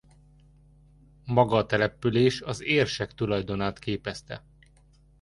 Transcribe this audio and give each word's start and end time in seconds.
Maga 1.25 1.55
a 1.57 1.65
település 1.65 2.41
az 2.41 2.61
érsek 2.63 3.13
tulajdonát 3.13 3.79
képezte. 3.79 4.43